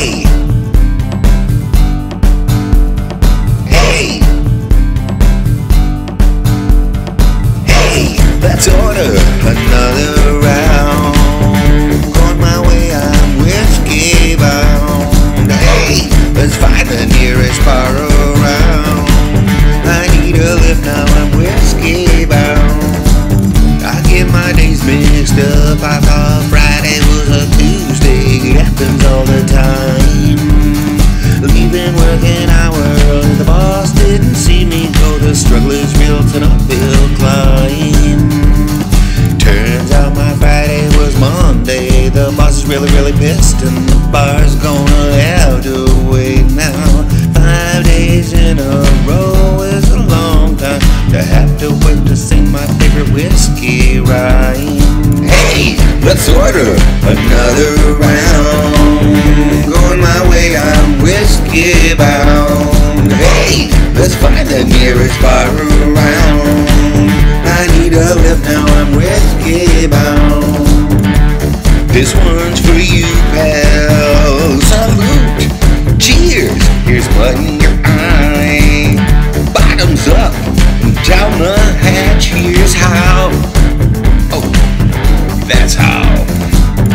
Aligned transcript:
Hey! 0.00 0.24
Hey! 3.68 4.20
Hey! 7.66 8.16
Let's 8.40 8.66
order 8.66 9.12
another 9.44 10.40
round. 10.40 11.16
On 12.16 12.40
my 12.40 12.66
way, 12.66 12.94
I'm 12.94 13.42
whiskey 13.42 14.36
bound. 14.36 15.52
Hey! 15.52 16.08
Let's 16.32 16.56
find 16.56 16.88
the 16.88 17.04
nearest 17.18 17.62
bar 17.66 17.92
around. 17.92 19.04
I 19.84 20.08
need 20.16 20.36
a 20.36 20.54
lift 20.64 20.82
now, 20.82 21.04
I'm 21.04 21.36
whiskey 21.36 22.24
bound. 22.24 23.84
I 23.84 24.00
get 24.08 24.32
my 24.32 24.54
days 24.54 24.82
mixed 24.82 25.34
up, 25.34 25.82
I 25.82 26.00
thought. 26.00 26.59
Struggle 35.50 35.72
is 35.72 35.92
real, 35.98 36.20
it's 36.22 36.34
an 36.36 36.44
uphill 36.44 37.16
climb. 37.18 38.22
Turns 39.40 39.90
out 39.90 40.14
my 40.14 40.32
Friday 40.34 40.86
was 40.96 41.18
Monday. 41.18 42.08
The 42.08 42.32
boss 42.36 42.58
is 42.58 42.66
really, 42.68 42.88
really 42.94 43.10
pissed, 43.10 43.60
and 43.66 43.76
the 43.88 43.98
bar's 44.12 44.54
gonna 44.62 45.12
have 45.18 45.60
to 45.64 45.90
wait 46.08 46.46
now. 46.52 47.02
Five 47.34 47.82
days 47.82 48.32
in 48.32 48.60
a 48.60 48.76
row 49.02 49.62
is 49.62 49.90
a 49.90 49.98
long 49.98 50.56
time 50.56 50.78
to 51.10 51.20
have 51.20 51.58
to 51.58 51.70
wait 51.84 52.06
to 52.06 52.14
sing 52.14 52.48
my 52.52 52.64
favorite 52.78 53.10
whiskey 53.12 53.98
rhyme. 53.98 55.26
Hey, 55.26 55.74
let's 56.06 56.28
order 56.28 56.78
another 57.02 57.98
This 72.00 72.14
one's 72.14 72.58
for 72.64 72.80
you, 72.80 73.04
pal. 73.36 74.56
Salute. 74.72 75.52
Cheers. 76.00 76.56
Here's 76.88 77.04
what 77.12 77.36
in 77.36 77.60
your 77.60 77.76
eye. 77.84 78.96
Bottoms 79.52 80.08
up. 80.08 80.32
Down 81.04 81.28
the 81.36 81.52
hatch. 81.84 82.32
Here's 82.32 82.72
how. 82.72 83.28
Oh, 84.32 84.40
that's 85.44 85.74
how. 85.74 86.24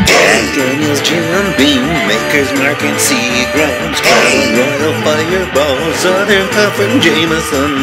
Jack 0.10 0.42
Daniels, 0.58 1.02
Jim 1.06 1.54
Beam, 1.54 1.86
Makers 2.10 2.50
Mark 2.58 2.82
and 2.82 2.98
Seagrams, 2.98 4.02
Crown 4.02 4.58
Royal 4.58 4.96
Fireball, 5.06 5.94
Southern 6.02 6.50
and 6.82 7.00
Jameson. 7.00 7.78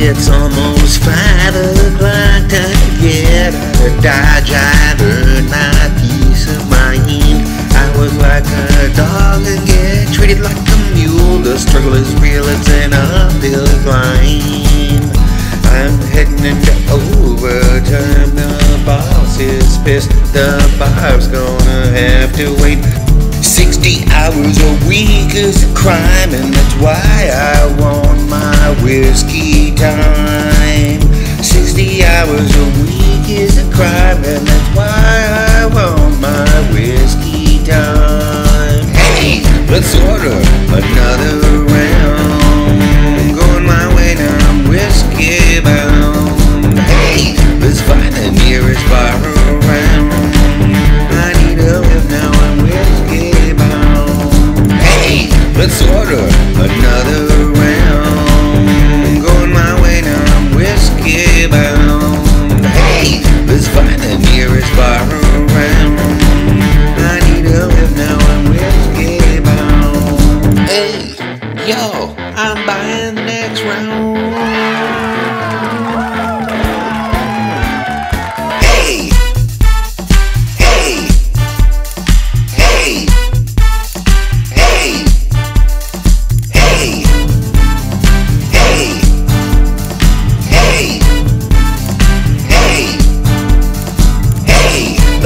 It's 0.00 0.30
almost 0.30 1.02
five 1.04 1.54
o'clock, 1.54 2.48
time 2.48 2.72
to 2.72 2.92
get 3.04 3.52
of 3.84 4.02
Dodge. 4.02 4.50
I've 4.50 5.02
earned 5.02 5.50
my. 5.50 6.11
Was 8.02 8.18
like 8.18 8.42
a 8.42 8.90
dog 8.96 9.44
get 9.64 10.12
treated 10.12 10.40
like 10.40 10.56
a 10.58 10.78
mule. 10.92 11.38
The 11.38 11.56
struggle 11.56 11.94
is 11.94 12.12
real, 12.18 12.42
it's 12.48 12.68
an 12.68 12.90
uphill 12.92 13.62
climb. 13.86 15.06
I'm 15.70 15.94
heading 16.10 16.42
into 16.42 16.72
overtime. 16.90 18.34
The 18.34 18.82
boss 18.84 19.38
is 19.38 19.78
pissed. 19.84 20.10
The 20.34 20.58
bar's 20.80 21.28
gonna 21.28 21.94
have 21.94 22.34
to 22.38 22.50
wait. 22.60 22.82
60 23.40 24.10
hours 24.10 24.58
a 24.58 24.88
week 24.88 25.36
is 25.38 25.62
a 25.62 25.72
crime, 25.72 26.34
and 26.34 26.52
that's 26.52 26.74
why 26.82 27.30
I 27.30 27.70
want 27.78 28.18
my 28.28 28.74
whiskey 28.82 29.76
time. 29.76 31.00
60 31.40 32.02
hours 32.02 32.50
a 32.50 32.66
week 32.82 33.30
is 33.30 33.58
a 33.58 33.70
crime, 33.70 34.24
and 34.24 34.51
let's 55.62 55.80
order 55.82 56.18
another 56.58 57.52
round. 57.54 59.22
Going 59.22 59.52
my 59.52 59.80
way 59.80 60.00
now, 60.00 60.20
I'm 60.34 60.56
whiskey 60.56 61.46
bound. 61.46 62.66
Hey, 62.66 63.22
let's 63.46 63.68
find 63.68 64.00
the 64.02 64.18
nearest 64.32 64.74
bar 64.74 65.06
around. 65.38 66.00
I 66.98 67.20
need 67.28 67.46
a 67.46 67.66
lift 67.66 67.96
now, 67.96 68.18
I'm 68.32 68.50
whiskey 68.50 69.38
bound. 69.38 70.58
Hey, 70.68 71.14
yo, 71.64 72.12
I'm 72.18 72.66
buying 72.66 73.14
the 73.14 73.22
next 73.22 73.62
round. 73.62 75.01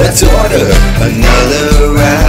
that's 0.07 0.23
order. 0.23 0.71
Another 1.03 1.93
round. 1.93 2.26